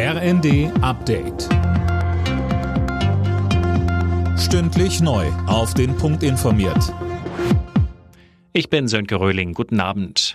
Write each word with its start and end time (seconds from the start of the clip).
RND 0.00 0.70
Update. 0.80 1.48
Stündlich 4.38 5.00
neu. 5.00 5.26
Auf 5.48 5.74
den 5.74 5.96
Punkt 5.96 6.22
informiert. 6.22 6.94
Ich 8.52 8.70
bin 8.70 8.86
Sönke 8.86 9.18
Röhling. 9.18 9.54
Guten 9.54 9.80
Abend. 9.80 10.34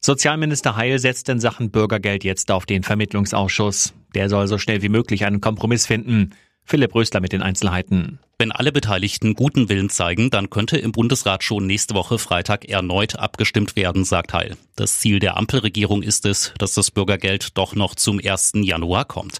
Sozialminister 0.00 0.74
Heil 0.74 0.98
setzt 0.98 1.28
in 1.28 1.38
Sachen 1.38 1.70
Bürgergeld 1.70 2.24
jetzt 2.24 2.50
auf 2.50 2.66
den 2.66 2.82
Vermittlungsausschuss. 2.82 3.94
Der 4.16 4.28
soll 4.28 4.48
so 4.48 4.58
schnell 4.58 4.82
wie 4.82 4.88
möglich 4.88 5.24
einen 5.24 5.40
Kompromiss 5.40 5.86
finden. 5.86 6.34
Philipp 6.64 6.96
Rösler 6.96 7.20
mit 7.20 7.32
den 7.32 7.42
Einzelheiten. 7.42 8.18
Wenn 8.40 8.52
alle 8.52 8.70
Beteiligten 8.70 9.34
guten 9.34 9.68
Willen 9.68 9.90
zeigen, 9.90 10.30
dann 10.30 10.48
könnte 10.48 10.78
im 10.78 10.92
Bundesrat 10.92 11.42
schon 11.42 11.66
nächste 11.66 11.96
Woche 11.96 12.20
Freitag 12.20 12.66
erneut 12.66 13.18
abgestimmt 13.18 13.74
werden, 13.74 14.04
sagt 14.04 14.32
Heil. 14.32 14.56
Das 14.76 15.00
Ziel 15.00 15.18
der 15.18 15.36
Ampelregierung 15.36 16.04
ist 16.04 16.24
es, 16.24 16.54
dass 16.56 16.72
das 16.72 16.92
Bürgergeld 16.92 17.58
doch 17.58 17.74
noch 17.74 17.96
zum 17.96 18.20
1. 18.24 18.52
Januar 18.62 19.06
kommt. 19.06 19.38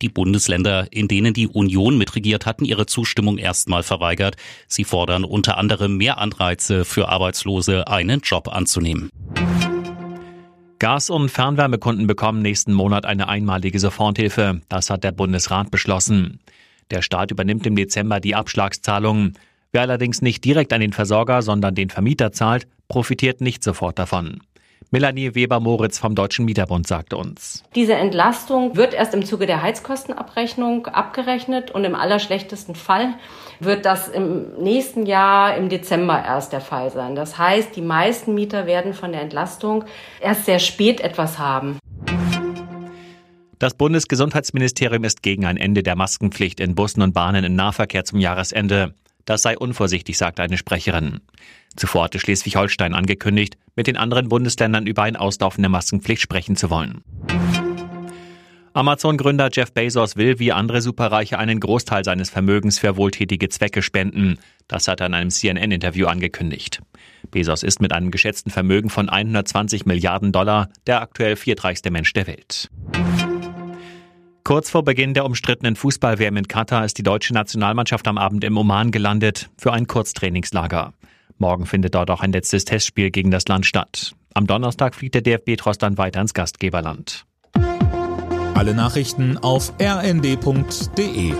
Die 0.00 0.08
Bundesländer, 0.08 0.86
in 0.92 1.08
denen 1.08 1.34
die 1.34 1.48
Union 1.48 1.98
mitregiert, 1.98 2.46
hatten 2.46 2.64
ihre 2.64 2.86
Zustimmung 2.86 3.36
erstmal 3.36 3.82
verweigert. 3.82 4.36
Sie 4.68 4.84
fordern 4.84 5.24
unter 5.24 5.58
anderem 5.58 5.96
mehr 5.96 6.18
Anreize 6.18 6.84
für 6.84 7.08
Arbeitslose, 7.08 7.88
einen 7.88 8.20
Job 8.20 8.46
anzunehmen. 8.46 9.10
Gas- 10.78 11.10
und 11.10 11.30
Fernwärmekunden 11.30 12.06
bekommen 12.06 12.42
nächsten 12.42 12.74
Monat 12.74 13.06
eine 13.06 13.28
einmalige 13.28 13.80
Soforthilfe. 13.80 14.60
Das 14.68 14.88
hat 14.88 15.02
der 15.02 15.10
Bundesrat 15.10 15.72
beschlossen. 15.72 16.38
Der 16.90 17.02
Staat 17.02 17.30
übernimmt 17.30 17.66
im 17.66 17.76
Dezember 17.76 18.20
die 18.20 18.34
Abschlagszahlungen. 18.34 19.38
Wer 19.72 19.82
allerdings 19.82 20.22
nicht 20.22 20.44
direkt 20.44 20.72
an 20.72 20.80
den 20.80 20.92
Versorger, 20.92 21.42
sondern 21.42 21.74
den 21.74 21.90
Vermieter 21.90 22.32
zahlt, 22.32 22.66
profitiert 22.88 23.40
nicht 23.40 23.64
sofort 23.64 23.98
davon. 23.98 24.40
Melanie 24.92 25.34
Weber-Moritz 25.34 25.98
vom 25.98 26.14
Deutschen 26.14 26.44
Mieterbund 26.44 26.86
sagte 26.86 27.16
uns. 27.16 27.64
Diese 27.74 27.94
Entlastung 27.94 28.76
wird 28.76 28.94
erst 28.94 29.14
im 29.14 29.24
Zuge 29.24 29.46
der 29.46 29.60
Heizkostenabrechnung 29.60 30.86
abgerechnet 30.86 31.72
und 31.72 31.84
im 31.84 31.96
allerschlechtesten 31.96 32.76
Fall 32.76 33.14
wird 33.58 33.84
das 33.84 34.06
im 34.06 34.54
nächsten 34.62 35.04
Jahr 35.06 35.56
im 35.56 35.68
Dezember 35.68 36.22
erst 36.24 36.52
der 36.52 36.60
Fall 36.60 36.90
sein. 36.90 37.16
Das 37.16 37.36
heißt, 37.36 37.74
die 37.74 37.82
meisten 37.82 38.34
Mieter 38.34 38.66
werden 38.66 38.94
von 38.94 39.10
der 39.10 39.22
Entlastung 39.22 39.84
erst 40.20 40.44
sehr 40.44 40.60
spät 40.60 41.00
etwas 41.00 41.38
haben. 41.38 41.78
Das 43.58 43.72
Bundesgesundheitsministerium 43.72 45.04
ist 45.04 45.22
gegen 45.22 45.46
ein 45.46 45.56
Ende 45.56 45.82
der 45.82 45.96
Maskenpflicht 45.96 46.60
in 46.60 46.74
Bussen 46.74 47.00
und 47.00 47.14
Bahnen 47.14 47.42
im 47.42 47.54
Nahverkehr 47.54 48.04
zum 48.04 48.20
Jahresende. 48.20 48.94
Das 49.24 49.40
sei 49.40 49.56
unvorsichtig, 49.56 50.18
sagte 50.18 50.42
eine 50.42 50.58
Sprecherin. 50.58 51.20
Zuvor 51.74 52.04
hatte 52.04 52.18
Schleswig-Holstein 52.18 52.92
angekündigt, 52.92 53.56
mit 53.74 53.86
den 53.86 53.96
anderen 53.96 54.28
Bundesländern 54.28 54.86
über 54.86 55.04
ein 55.04 55.16
Auslaufen 55.16 55.62
der 55.62 55.70
Maskenpflicht 55.70 56.20
sprechen 56.20 56.56
zu 56.56 56.68
wollen. 56.68 57.02
Amazon-Gründer 58.74 59.48
Jeff 59.50 59.72
Bezos 59.72 60.16
will 60.16 60.38
wie 60.38 60.52
andere 60.52 60.82
Superreiche 60.82 61.38
einen 61.38 61.58
Großteil 61.58 62.04
seines 62.04 62.28
Vermögens 62.28 62.78
für 62.78 62.98
wohltätige 62.98 63.48
Zwecke 63.48 63.80
spenden. 63.80 64.38
Das 64.68 64.86
hat 64.86 65.00
er 65.00 65.06
in 65.06 65.14
einem 65.14 65.30
CNN-Interview 65.30 66.08
angekündigt. 66.08 66.82
Bezos 67.30 67.62
ist 67.62 67.80
mit 67.80 67.94
einem 67.94 68.10
geschätzten 68.10 68.52
Vermögen 68.52 68.90
von 68.90 69.08
120 69.08 69.86
Milliarden 69.86 70.30
Dollar 70.30 70.68
der 70.86 71.00
aktuell 71.00 71.36
viertreichste 71.36 71.90
Mensch 71.90 72.12
der 72.12 72.26
Welt. 72.26 72.68
Kurz 74.46 74.70
vor 74.70 74.84
Beginn 74.84 75.12
der 75.12 75.24
umstrittenen 75.24 75.74
Fußball-WM 75.74 76.36
in 76.36 76.46
Katar 76.46 76.84
ist 76.84 76.96
die 76.98 77.02
deutsche 77.02 77.34
Nationalmannschaft 77.34 78.06
am 78.06 78.16
Abend 78.16 78.44
im 78.44 78.56
Oman 78.56 78.92
gelandet 78.92 79.50
für 79.58 79.72
ein 79.72 79.88
Kurztrainingslager. 79.88 80.92
Morgen 81.38 81.66
findet 81.66 81.96
dort 81.96 82.12
auch 82.12 82.20
ein 82.20 82.30
letztes 82.30 82.64
Testspiel 82.64 83.10
gegen 83.10 83.32
das 83.32 83.48
Land 83.48 83.66
statt. 83.66 84.14
Am 84.34 84.46
Donnerstag 84.46 84.94
fliegt 84.94 85.16
der 85.16 85.22
DFB-Trost 85.22 85.82
dann 85.82 85.98
weiter 85.98 86.20
ins 86.20 86.32
Gastgeberland. 86.32 87.26
Alle 88.54 88.72
Nachrichten 88.72 89.36
auf 89.36 89.72
rnd.de 89.82 91.34